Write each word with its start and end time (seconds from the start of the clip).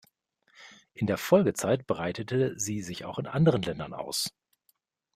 In 0.95 1.05
der 1.05 1.19
Folgezeit 1.19 1.85
breitete 1.85 2.57
sie 2.57 2.81
sich 2.81 3.05
auch 3.05 3.19
in 3.19 3.27
anderen 3.27 3.61
Ländern 3.61 3.93
aus. 3.93 4.33